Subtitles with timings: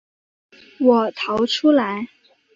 [0.79, 2.07] 我逃出来